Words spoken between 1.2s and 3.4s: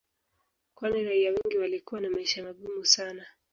wengi walikuwa na maisha magumu sana